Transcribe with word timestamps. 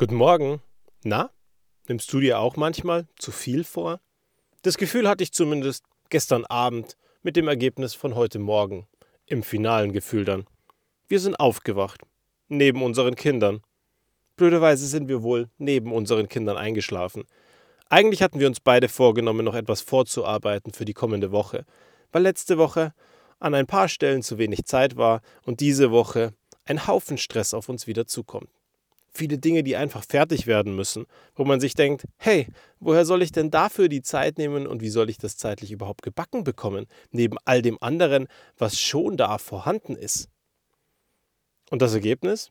Guten 0.00 0.14
Morgen. 0.14 0.62
Na, 1.02 1.32
nimmst 1.88 2.12
du 2.12 2.20
dir 2.20 2.38
auch 2.38 2.54
manchmal 2.54 3.08
zu 3.16 3.32
viel 3.32 3.64
vor? 3.64 3.98
Das 4.62 4.78
Gefühl 4.78 5.08
hatte 5.08 5.24
ich 5.24 5.32
zumindest 5.32 5.86
gestern 6.08 6.44
Abend 6.44 6.96
mit 7.22 7.34
dem 7.34 7.48
Ergebnis 7.48 7.94
von 7.94 8.14
heute 8.14 8.38
Morgen, 8.38 8.86
im 9.26 9.42
finalen 9.42 9.92
Gefühl 9.92 10.24
dann. 10.24 10.46
Wir 11.08 11.18
sind 11.18 11.40
aufgewacht, 11.40 12.02
neben 12.46 12.84
unseren 12.84 13.16
Kindern. 13.16 13.60
Blöderweise 14.36 14.86
sind 14.86 15.08
wir 15.08 15.24
wohl 15.24 15.50
neben 15.58 15.92
unseren 15.92 16.28
Kindern 16.28 16.56
eingeschlafen. 16.56 17.24
Eigentlich 17.88 18.22
hatten 18.22 18.38
wir 18.38 18.46
uns 18.46 18.60
beide 18.60 18.88
vorgenommen, 18.88 19.44
noch 19.44 19.56
etwas 19.56 19.80
vorzuarbeiten 19.80 20.72
für 20.72 20.84
die 20.84 20.94
kommende 20.94 21.32
Woche, 21.32 21.64
weil 22.12 22.22
letzte 22.22 22.56
Woche 22.56 22.94
an 23.40 23.52
ein 23.52 23.66
paar 23.66 23.88
Stellen 23.88 24.22
zu 24.22 24.38
wenig 24.38 24.64
Zeit 24.64 24.96
war 24.96 25.22
und 25.44 25.58
diese 25.58 25.90
Woche 25.90 26.34
ein 26.66 26.86
Haufen 26.86 27.18
Stress 27.18 27.52
auf 27.52 27.68
uns 27.68 27.88
wieder 27.88 28.06
zukommt 28.06 28.48
viele 29.18 29.38
Dinge, 29.38 29.62
die 29.62 29.76
einfach 29.76 30.04
fertig 30.04 30.46
werden 30.46 30.74
müssen, 30.74 31.06
wo 31.34 31.44
man 31.44 31.60
sich 31.60 31.74
denkt, 31.74 32.06
hey, 32.16 32.46
woher 32.80 33.04
soll 33.04 33.22
ich 33.22 33.32
denn 33.32 33.50
dafür 33.50 33.88
die 33.88 34.02
Zeit 34.02 34.38
nehmen 34.38 34.66
und 34.66 34.80
wie 34.80 34.88
soll 34.88 35.10
ich 35.10 35.18
das 35.18 35.36
zeitlich 35.36 35.70
überhaupt 35.70 36.02
gebacken 36.02 36.44
bekommen, 36.44 36.86
neben 37.10 37.36
all 37.44 37.60
dem 37.60 37.76
anderen, 37.82 38.28
was 38.56 38.80
schon 38.80 39.16
da 39.16 39.38
vorhanden 39.38 39.96
ist. 39.96 40.28
Und 41.70 41.82
das 41.82 41.92
Ergebnis? 41.92 42.50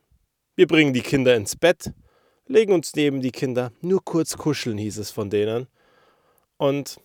Wir 0.55 0.67
bringen 0.67 0.93
die 0.93 1.01
Kinder 1.01 1.35
ins 1.35 1.55
Bett, 1.55 1.93
legen 2.45 2.73
uns 2.73 2.95
neben 2.95 3.21
die 3.21 3.31
Kinder, 3.31 3.71
nur 3.81 4.03
kurz 4.03 4.37
kuscheln 4.37 4.77
hieß 4.77 4.97
es 4.97 5.11
von 5.11 5.29
denen, 5.29 5.67
und 6.57 6.99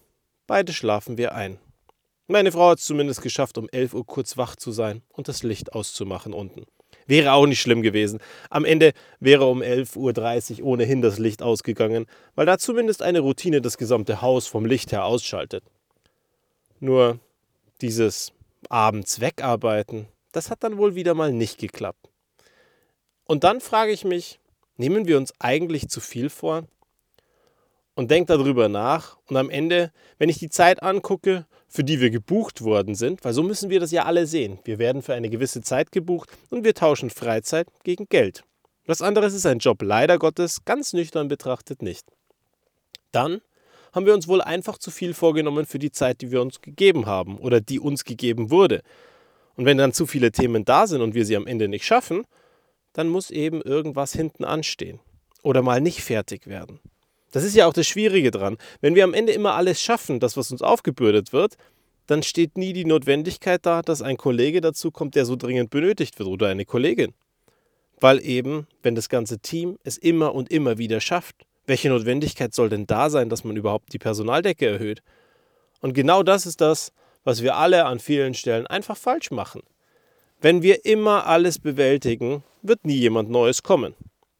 beide 0.46 0.72
schlafen 0.72 1.18
wir 1.18 1.34
ein. 1.34 1.58
Meine 2.26 2.52
Frau 2.52 2.70
hat 2.70 2.78
es 2.78 2.84
zumindest 2.84 3.20
geschafft, 3.20 3.58
um 3.58 3.68
11 3.68 3.94
Uhr 3.94 4.06
kurz 4.06 4.36
wach 4.36 4.56
zu 4.56 4.72
sein 4.72 5.02
und 5.08 5.28
das 5.28 5.42
Licht 5.42 5.74
auszumachen 5.74 6.32
unten. 6.32 6.64
Wäre 7.06 7.32
auch 7.32 7.46
nicht 7.46 7.60
schlimm 7.60 7.82
gewesen. 7.82 8.20
Am 8.50 8.64
Ende 8.64 8.92
wäre 9.20 9.46
um 9.46 9.60
11.30 9.62 10.60
Uhr 10.60 10.66
ohnehin 10.66 11.02
das 11.02 11.18
Licht 11.18 11.42
ausgegangen, 11.42 12.06
weil 12.34 12.46
da 12.46 12.58
zumindest 12.58 13.02
eine 13.02 13.20
Routine 13.20 13.60
das 13.60 13.78
gesamte 13.78 14.22
Haus 14.22 14.46
vom 14.46 14.64
Licht 14.64 14.92
her 14.92 15.04
ausschaltet. 15.04 15.64
Nur 16.80 17.18
dieses 17.80 18.32
abends 18.68 19.20
wegarbeiten, 19.20 20.06
das 20.32 20.50
hat 20.50 20.64
dann 20.64 20.78
wohl 20.78 20.94
wieder 20.94 21.14
mal 21.14 21.32
nicht 21.32 21.58
geklappt. 21.58 22.08
Und 23.24 23.44
dann 23.44 23.60
frage 23.60 23.92
ich 23.92 24.04
mich, 24.04 24.40
nehmen 24.76 25.06
wir 25.06 25.16
uns 25.18 25.32
eigentlich 25.38 25.88
zu 25.88 26.00
viel 26.00 26.28
vor? 26.30 26.64
Und 27.94 28.10
denke 28.10 28.36
darüber 28.36 28.68
nach. 28.68 29.18
Und 29.26 29.36
am 29.36 29.50
Ende, 29.50 29.92
wenn 30.18 30.28
ich 30.28 30.38
die 30.38 30.50
Zeit 30.50 30.82
angucke, 30.82 31.46
für 31.68 31.84
die 31.84 32.00
wir 32.00 32.10
gebucht 32.10 32.62
worden 32.62 32.94
sind, 32.94 33.24
weil 33.24 33.32
so 33.32 33.42
müssen 33.42 33.70
wir 33.70 33.80
das 33.80 33.92
ja 33.92 34.04
alle 34.04 34.26
sehen. 34.26 34.58
Wir 34.64 34.78
werden 34.78 35.00
für 35.00 35.14
eine 35.14 35.30
gewisse 35.30 35.62
Zeit 35.62 35.90
gebucht 35.90 36.28
und 36.50 36.64
wir 36.64 36.74
tauschen 36.74 37.08
Freizeit 37.08 37.66
gegen 37.82 38.06
Geld. 38.10 38.44
Was 38.84 39.00
anderes 39.00 39.32
ist 39.32 39.46
ein 39.46 39.58
Job 39.58 39.80
leider 39.80 40.18
Gottes 40.18 40.64
ganz 40.64 40.92
nüchtern 40.92 41.28
betrachtet 41.28 41.80
nicht. 41.80 42.04
Dann 43.10 43.40
haben 43.92 44.06
wir 44.06 44.14
uns 44.14 44.28
wohl 44.28 44.42
einfach 44.42 44.78
zu 44.78 44.90
viel 44.90 45.14
vorgenommen 45.14 45.66
für 45.66 45.78
die 45.78 45.92
Zeit, 45.92 46.20
die 46.20 46.30
wir 46.30 46.42
uns 46.42 46.60
gegeben 46.60 47.06
haben 47.06 47.38
oder 47.38 47.60
die 47.60 47.78
uns 47.78 48.04
gegeben 48.04 48.50
wurde. 48.50 48.82
Und 49.54 49.66
wenn 49.66 49.78
dann 49.78 49.92
zu 49.92 50.06
viele 50.06 50.32
Themen 50.32 50.64
da 50.64 50.86
sind 50.86 51.02
und 51.02 51.14
wir 51.14 51.24
sie 51.24 51.36
am 51.36 51.46
Ende 51.46 51.68
nicht 51.68 51.84
schaffen, 51.84 52.24
dann 52.92 53.08
muss 53.08 53.30
eben 53.30 53.62
irgendwas 53.62 54.12
hinten 54.12 54.44
anstehen 54.44 55.00
oder 55.42 55.62
mal 55.62 55.80
nicht 55.80 56.02
fertig 56.02 56.46
werden. 56.46 56.80
Das 57.32 57.42
ist 57.42 57.56
ja 57.56 57.66
auch 57.66 57.72
das 57.72 57.88
Schwierige 57.88 58.30
dran. 58.30 58.56
Wenn 58.80 58.94
wir 58.94 59.02
am 59.04 59.14
Ende 59.14 59.32
immer 59.32 59.54
alles 59.54 59.80
schaffen, 59.82 60.20
das, 60.20 60.36
was 60.36 60.52
uns 60.52 60.62
aufgebürdet 60.62 61.32
wird, 61.32 61.56
dann 62.06 62.22
steht 62.22 62.56
nie 62.56 62.72
die 62.72 62.84
Notwendigkeit 62.84 63.64
da, 63.64 63.82
dass 63.82 64.02
ein 64.02 64.16
Kollege 64.16 64.60
dazu 64.60 64.90
kommt, 64.90 65.14
der 65.14 65.24
so 65.24 65.34
dringend 65.34 65.70
benötigt 65.70 66.18
wird 66.18 66.28
oder 66.28 66.48
eine 66.48 66.64
Kollegin. 66.64 67.14
Weil 68.00 68.24
eben, 68.24 68.66
wenn 68.82 68.94
das 68.94 69.08
ganze 69.08 69.38
Team 69.38 69.78
es 69.82 69.96
immer 69.96 70.34
und 70.34 70.50
immer 70.50 70.78
wieder 70.78 71.00
schafft, 71.00 71.46
welche 71.66 71.88
Notwendigkeit 71.88 72.52
soll 72.52 72.68
denn 72.68 72.86
da 72.86 73.08
sein, 73.08 73.28
dass 73.28 73.44
man 73.44 73.56
überhaupt 73.56 73.92
die 73.92 73.98
Personaldecke 73.98 74.66
erhöht? 74.66 75.02
Und 75.80 75.94
genau 75.94 76.22
das 76.22 76.44
ist 76.44 76.60
das, 76.60 76.92
was 77.24 77.42
wir 77.42 77.56
alle 77.56 77.86
an 77.86 78.00
vielen 78.00 78.34
Stellen 78.34 78.66
einfach 78.66 78.96
falsch 78.96 79.30
machen. 79.30 79.62
Wenn 80.40 80.62
wir 80.62 80.84
immer 80.84 81.26
alles 81.26 81.60
bewältigen, 81.60 82.42
wird 82.62 82.84
nie 82.84 82.96
jemand 82.96 83.30
Neues 83.30 83.62
kommen. 83.62 83.94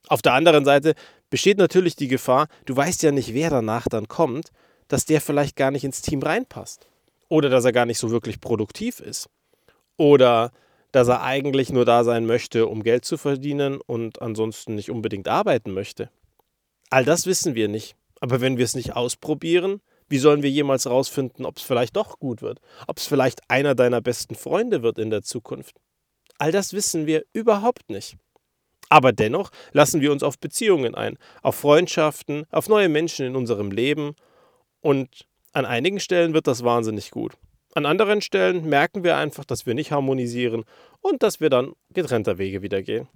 Auf 0.09 0.21
der 0.21 0.35
anderen 0.35 0.65
Seite 0.65 0.95
besteht 1.33 1.57
natürlich 1.57 1.97
die 1.97 2.09
Gefahr, 2.09 2.47
du 2.67 2.77
weißt 2.77 3.03
ja 3.03 3.11
nicht, 3.11 3.33
wer 3.33 3.49
danach 3.49 3.89
dann 3.89 4.07
kommt, 4.07 4.53
dass 4.89 5.07
der 5.07 5.23
vielleicht 5.23 5.57
gar 5.57 5.71
nicht 5.71 5.83
ins 5.83 6.03
Team 6.03 6.23
reinpasst. 6.23 6.87
Oder 7.31 7.49
dass 7.49 7.65
er 7.65 7.73
gar 7.73 7.87
nicht 7.87 7.97
so 7.97 8.11
wirklich 8.11 8.39
produktiv 8.39 9.01
ist. 9.01 9.31
Oder 9.97 10.53
dass 10.93 11.09
er 11.09 11.23
eigentlich 11.23 11.73
nur 11.73 11.87
da 11.87 12.05
sein 12.05 12.27
möchte, 12.27 12.67
um 12.67 12.83
Geld 12.83 13.07
zu 13.07 13.17
verdienen 13.17 13.81
und 13.81 14.21
ansonsten 14.21 14.75
nicht 14.75 14.91
unbedingt 14.91 15.27
arbeiten 15.27 15.73
möchte. 15.73 16.11
All 16.91 17.07
das 17.07 17.25
wissen 17.25 17.55
wir 17.55 17.69
nicht. 17.69 17.97
Aber 18.21 18.43
wenn 18.43 18.59
wir 18.59 18.67
es 18.67 18.75
nicht 18.75 18.95
ausprobieren, 18.95 19.81
wie 20.11 20.19
sollen 20.19 20.43
wir 20.43 20.51
jemals 20.51 20.85
herausfinden, 20.85 21.47
ob 21.47 21.57
es 21.57 21.63
vielleicht 21.63 21.97
doch 21.97 22.19
gut 22.19 22.43
wird? 22.43 22.61
Ob 22.87 22.99
es 22.99 23.07
vielleicht 23.07 23.41
einer 23.49 23.75
deiner 23.75 24.03
besten 24.03 24.35
Freunde 24.35 24.83
wird 24.83 24.99
in 24.99 25.09
der 25.09 25.23
Zukunft? 25.23 25.81
All 26.37 26.53
das 26.53 26.75
wissen 26.75 27.07
wir 27.07 27.25
überhaupt 27.33 27.89
nicht. 27.89 28.19
Aber 28.93 29.13
dennoch 29.13 29.51
lassen 29.73 30.03
wir 30.03 30.13
uns 30.13 30.23
auf 30.23 30.39
Beziehungen 30.39 30.95
ein, 30.95 31.17
auf 31.41 31.55
Freundschaften, 31.55 32.45
auf 32.51 32.69
neue 32.69 32.91
Menschen 32.91 33.25
in 33.25 33.37
unserem 33.37 33.71
Leben 33.71 34.15
und 34.83 35.09
an 35.55 35.65
einigen 35.65 35.99
Stellen 35.99 36.35
wird 36.35 36.47
das 36.47 36.63
wahnsinnig 36.63 37.11
gut. 37.11 37.33
An 37.75 37.87
anderen 37.87 38.21
Stellen 38.21 38.69
merken 38.69 39.03
wir 39.03 39.17
einfach, 39.17 39.47
dass 39.47 39.65
wir 39.65 39.73
nicht 39.73 39.93
harmonisieren 39.93 40.65
und 41.01 41.23
dass 41.23 41.41
wir 41.41 41.49
dann 41.49 41.73
getrennter 41.95 42.37
Wege 42.37 42.61
wieder 42.61 42.83
gehen. 42.83 43.09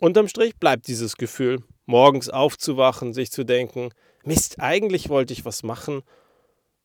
Unterm 0.00 0.28
Strich 0.28 0.56
bleibt 0.56 0.86
dieses 0.86 1.16
Gefühl, 1.16 1.62
morgens 1.86 2.28
aufzuwachen, 2.28 3.14
sich 3.14 3.30
zu 3.30 3.44
denken, 3.44 3.94
Mist, 4.22 4.60
eigentlich 4.60 5.08
wollte 5.08 5.32
ich 5.32 5.46
was 5.46 5.62
machen 5.62 6.02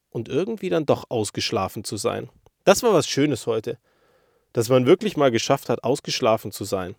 und 0.08 0.30
irgendwie 0.30 0.70
dann 0.70 0.86
doch 0.86 1.04
ausgeschlafen 1.10 1.84
zu 1.84 1.98
sein. 1.98 2.30
Das 2.64 2.82
war 2.82 2.94
was 2.94 3.10
Schönes 3.10 3.46
heute, 3.46 3.78
dass 4.54 4.70
man 4.70 4.86
wirklich 4.86 5.18
mal 5.18 5.32
geschafft 5.32 5.68
hat, 5.68 5.84
ausgeschlafen 5.84 6.54
zu 6.54 6.64
sein. 6.64 6.96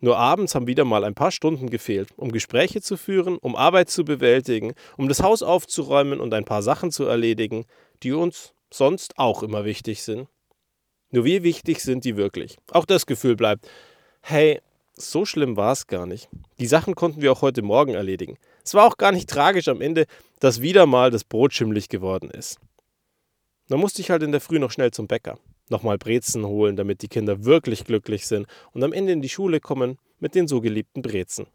Nur 0.00 0.16
abends 0.16 0.54
haben 0.54 0.66
wieder 0.66 0.84
mal 0.84 1.04
ein 1.04 1.14
paar 1.14 1.30
Stunden 1.30 1.68
gefehlt, 1.68 2.08
um 2.16 2.32
Gespräche 2.32 2.80
zu 2.80 2.96
führen, 2.96 3.36
um 3.36 3.54
Arbeit 3.54 3.90
zu 3.90 4.04
bewältigen, 4.04 4.72
um 4.96 5.08
das 5.08 5.22
Haus 5.22 5.42
aufzuräumen 5.42 6.20
und 6.20 6.32
ein 6.32 6.46
paar 6.46 6.62
Sachen 6.62 6.90
zu 6.90 7.04
erledigen, 7.04 7.66
die 8.02 8.12
uns 8.12 8.54
sonst 8.72 9.18
auch 9.18 9.42
immer 9.42 9.64
wichtig 9.64 10.02
sind. 10.02 10.28
Nur 11.10 11.24
wie 11.24 11.42
wichtig 11.42 11.80
sind 11.80 12.04
die 12.04 12.16
wirklich? 12.16 12.56
Auch 12.70 12.86
das 12.86 13.04
Gefühl 13.04 13.36
bleibt, 13.36 13.68
hey, 14.22 14.60
so 14.94 15.24
schlimm 15.24 15.56
war 15.56 15.72
es 15.72 15.86
gar 15.86 16.06
nicht. 16.06 16.28
Die 16.58 16.66
Sachen 16.66 16.94
konnten 16.94 17.20
wir 17.20 17.32
auch 17.32 17.42
heute 17.42 17.62
Morgen 17.62 17.94
erledigen. 17.94 18.38
Es 18.64 18.74
war 18.74 18.86
auch 18.86 18.96
gar 18.96 19.12
nicht 19.12 19.28
tragisch 19.28 19.68
am 19.68 19.80
Ende, 19.80 20.06
dass 20.38 20.62
wieder 20.62 20.86
mal 20.86 21.10
das 21.10 21.24
Brot 21.24 21.52
schimmlig 21.52 21.88
geworden 21.88 22.30
ist. 22.30 22.58
Dann 23.68 23.80
musste 23.80 24.02
ich 24.02 24.10
halt 24.10 24.22
in 24.22 24.32
der 24.32 24.40
Früh 24.40 24.58
noch 24.58 24.70
schnell 24.70 24.92
zum 24.92 25.08
Bäcker 25.08 25.38
nochmal 25.70 25.98
Brezen 25.98 26.46
holen, 26.46 26.76
damit 26.76 27.02
die 27.02 27.08
Kinder 27.08 27.44
wirklich 27.44 27.84
glücklich 27.84 28.26
sind 28.26 28.46
und 28.72 28.82
am 28.82 28.92
Ende 28.92 29.12
in 29.12 29.22
die 29.22 29.28
Schule 29.28 29.60
kommen 29.60 29.98
mit 30.18 30.34
den 30.34 30.48
so 30.48 30.60
geliebten 30.60 31.02
Brezen. 31.02 31.46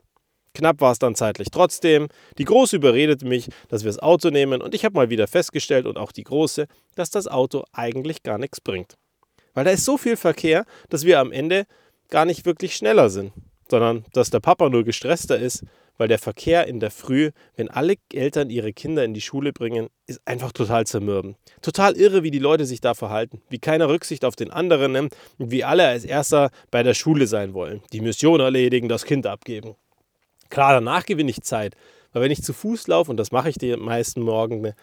Knapp 0.53 0.81
war 0.81 0.93
es 0.93 0.99
dann 0.99 1.15
zeitlich 1.15 1.49
trotzdem. 1.51 2.07
Die 2.37 2.45
Große 2.45 2.77
überredete 2.77 3.25
mich, 3.25 3.49
dass 3.67 3.83
wir 3.83 3.89
das 3.89 3.99
Auto 3.99 4.29
nehmen 4.29 4.61
und 4.61 4.73
ich 4.73 4.85
habe 4.85 4.95
mal 4.95 5.09
wieder 5.09 5.27
festgestellt 5.27 5.85
und 5.85 5.97
auch 5.97 6.11
die 6.11 6.23
Große, 6.23 6.67
dass 6.95 7.09
das 7.09 7.27
Auto 7.27 7.65
eigentlich 7.73 8.23
gar 8.23 8.37
nichts 8.37 8.61
bringt. 8.61 8.95
Weil 9.53 9.65
da 9.65 9.71
ist 9.71 9.85
so 9.85 9.97
viel 9.97 10.17
Verkehr, 10.17 10.65
dass 10.89 11.05
wir 11.05 11.19
am 11.19 11.31
Ende 11.31 11.65
gar 12.09 12.25
nicht 12.25 12.45
wirklich 12.45 12.75
schneller 12.75 13.09
sind, 13.09 13.33
sondern 13.69 14.05
dass 14.13 14.29
der 14.29 14.39
Papa 14.39 14.69
nur 14.69 14.83
gestresster 14.83 15.37
ist 15.37 15.63
weil 15.97 16.07
der 16.07 16.19
Verkehr 16.19 16.67
in 16.67 16.79
der 16.79 16.91
Früh, 16.91 17.31
wenn 17.55 17.69
alle 17.69 17.95
Eltern 18.13 18.49
ihre 18.49 18.73
Kinder 18.73 19.03
in 19.03 19.13
die 19.13 19.21
Schule 19.21 19.53
bringen, 19.53 19.89
ist 20.07 20.21
einfach 20.25 20.51
total 20.51 20.85
zermürben. 20.85 21.35
Total 21.61 21.95
irre, 21.95 22.23
wie 22.23 22.31
die 22.31 22.39
Leute 22.39 22.65
sich 22.65 22.81
da 22.81 22.93
verhalten, 22.93 23.41
wie 23.49 23.59
keiner 23.59 23.89
Rücksicht 23.89 24.25
auf 24.25 24.35
den 24.35 24.51
anderen 24.51 24.91
nimmt 24.91 25.15
und 25.37 25.51
wie 25.51 25.63
alle 25.63 25.87
als 25.87 26.05
erster 26.05 26.51
bei 26.71 26.83
der 26.83 26.93
Schule 26.93 27.27
sein 27.27 27.53
wollen, 27.53 27.81
die 27.93 28.01
Mission 28.01 28.39
erledigen, 28.39 28.89
das 28.89 29.05
Kind 29.05 29.27
abgeben. 29.27 29.75
Klar, 30.49 30.73
danach 30.73 31.05
gewinne 31.05 31.31
ich 31.31 31.41
Zeit, 31.41 31.75
weil 32.13 32.23
wenn 32.23 32.31
ich 32.31 32.43
zu 32.43 32.53
Fuß 32.53 32.87
laufe, 32.87 33.11
und 33.11 33.17
das 33.17 33.31
mache 33.31 33.49
ich 33.49 33.57
die 33.57 33.75
meisten 33.75 34.21
Morgen, 34.21 34.61
ne, 34.61 34.75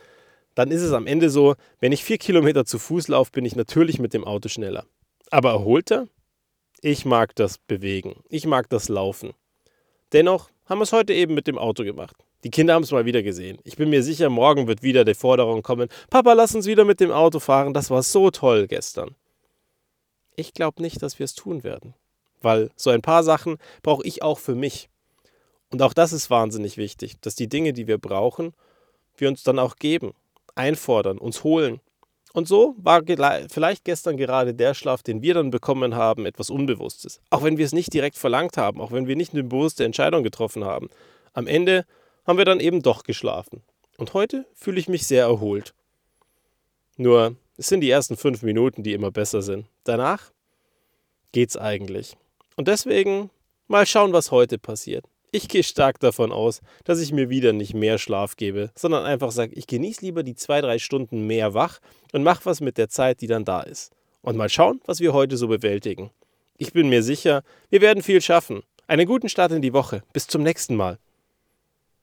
dann 0.55 0.71
ist 0.71 0.83
es 0.83 0.93
am 0.93 1.07
Ende 1.07 1.31
so, 1.31 1.55
wenn 1.81 1.93
ich 1.93 2.05
vier 2.05 2.19
Kilometer 2.19 2.65
zu 2.65 2.79
Fuß 2.79 3.09
laufe, 3.09 3.31
bin 3.33 3.45
ich 3.45 3.57
natürlich 3.57 3.99
mit 3.99 4.13
dem 4.13 4.25
Auto 4.25 4.49
schneller. 4.49 4.85
Aber 5.31 5.51
erholter? 5.51 6.09
Ich 6.83 7.05
mag 7.05 7.35
das 7.37 7.59
Bewegen. 7.59 8.23
Ich 8.29 8.45
mag 8.45 8.69
das 8.69 8.89
Laufen. 8.89 9.33
Dennoch 10.13 10.51
haben 10.67 10.79
wir 10.79 10.85
es 10.85 10.93
heute 10.93 11.15
eben 11.15 11.35
mit 11.35 11.47
dem 11.47 11.59
Auto 11.59 11.85
gemacht. 11.85 12.17
Die 12.45 12.51
Kinder 12.51 12.75
haben 12.75 12.83
es 12.83 12.91
mal 12.91 13.05
wieder 13.05 13.23
gesehen. 13.23 13.59
Ich 13.65 13.77
bin 13.77 13.89
mir 13.91 14.03
sicher, 14.03 14.29
morgen 14.29 14.67
wird 14.67 14.83
wieder 14.83 15.05
die 15.05 15.15
Forderung 15.15 15.63
kommen, 15.63 15.89
Papa, 16.11 16.33
lass 16.33 16.55
uns 16.55 16.67
wieder 16.67 16.85
mit 16.85 17.01
dem 17.01 17.11
Auto 17.11 17.41
fahren, 17.41 17.73
das 17.73 17.91
war 17.91 18.03
so 18.03 18.31
toll 18.31 18.67
gestern. 18.67 19.15
Ich 20.35 20.53
glaube 20.53 20.83
nicht, 20.83 21.03
dass 21.03 21.19
wir 21.19 21.25
es 21.25 21.35
tun 21.35 21.63
werden, 21.63 21.95
weil 22.41 22.71
so 22.75 22.91
ein 22.91 23.03
paar 23.03 23.23
Sachen 23.23 23.59
brauche 23.83 24.05
ich 24.07 24.23
auch 24.23 24.39
für 24.39 24.55
mich. 24.55 24.89
Und 25.71 25.83
auch 25.83 25.95
das 25.95 26.13
ist 26.13 26.31
wahnsinnig 26.31 26.77
wichtig, 26.77 27.21
dass 27.21 27.35
die 27.35 27.49
Dinge, 27.49 27.73
die 27.73 27.87
wir 27.87 27.99
brauchen, 27.99 28.55
wir 29.17 29.29
uns 29.29 29.43
dann 29.43 29.59
auch 29.59 29.77
geben, 29.77 30.13
einfordern, 30.55 31.19
uns 31.19 31.45
holen 31.45 31.81
Und 32.33 32.49
so 32.49 32.75
war 32.79 33.03
vielleicht 33.51 33.85
gestern 33.85 34.17
gerade 34.17 34.55
der 34.55 34.75
Schlaf, 34.75 35.03
den 35.03 35.21
wir 35.23 35.35
dann 35.35 35.51
bekommen 35.51 35.95
haben, 35.95 36.25
etwas 36.25 36.49
Unbewusstes. 36.49 37.21
Auch 37.31 37.43
wenn 37.43 37.59
wir 37.59 37.67
es 37.67 37.73
nicht 37.73 37.93
direkt 37.93 38.17
verlangt 38.17 38.57
haben, 38.57 38.81
auch 38.81 38.91
wenn 38.91 39.07
wir 39.07 39.17
nicht 39.17 39.35
eine 39.35 39.45
bewusste 39.45 39.85
Entscheidung 39.85 40.23
getroffen 40.23 40.65
haben. 40.65 40.89
Am 41.35 41.47
Ende 41.47 41.85
haben 42.27 42.39
wir 42.39 42.45
dann 42.45 42.61
eben 42.61 42.83
doch 42.83 43.03
geschlafen. 43.03 43.63
Und 43.99 44.15
heute 44.15 44.47
fühle 44.55 44.81
ich 44.81 44.89
mich 44.89 45.07
sehr 45.07 45.25
erholt. 45.25 45.75
Nur, 46.97 47.37
es 47.57 47.69
sind 47.69 47.83
die 47.83 47.91
ersten 47.91 48.17
fünf 48.17 48.43
Minuten, 48.43 48.83
die 48.83 48.95
immer 48.95 49.11
besser 49.11 49.43
sind. 49.43 49.67
Danach 49.85 50.33
geht's 51.33 51.57
eigentlich. 51.57 52.17
Und 52.57 52.69
deswegen 52.69 53.31
mal 53.69 53.87
schauen, 53.87 54.13
was 54.13 54.31
heute 54.31 54.59
passiert. 54.59 55.05
Ich 55.35 55.49
gehe 55.49 55.63
stark 55.63 55.99
davon 55.99 56.31
aus, 56.31 56.61
dass 56.85 57.01
ich 57.01 57.11
mir 57.11 57.31
wieder 57.31 57.55
nicht 57.55 57.73
mehr 57.73 57.97
Schlaf 57.97 58.37
gebe, 58.37 58.71
sondern 58.77 59.07
einfach 59.07 59.31
sage, 59.31 59.55
ich 59.55 59.67
genieße 59.67 60.05
lieber 60.05 60.23
die 60.23 60.35
zwei, 60.35 60.61
drei 60.61 60.79
Stunden 60.79 61.27
mehr 61.27 61.55
wach 61.55 61.81
und 62.13 62.23
mache 62.23 62.45
was 62.45 62.61
mit 62.61 62.77
der 62.77 62.91
Zeit, 62.91 63.23
die 63.23 63.29
dann 63.29 63.47
da 63.47 63.63
ist. 63.63 63.93
Und 64.21 64.37
mal 64.37 64.51
schauen, 64.51 64.83
was 64.85 65.01
wir 65.01 65.15
heute 65.15 65.39
so 65.39 65.49
bewältigen. 65.49 66.11
Ich 66.59 66.75
bin 66.75 66.91
mir 66.91 67.03
sicher, 67.03 67.45
wir 67.71 67.81
werden 67.81 68.03
viel 68.03 68.21
schaffen. 68.21 68.63
Einen 68.87 69.07
guten 69.07 69.31
Start 69.31 69.53
in 69.53 69.63
die 69.63 69.73
Woche. 69.73 70.03
Bis 70.13 70.27
zum 70.27 70.43
nächsten 70.43 70.77
Mal. 70.77 70.99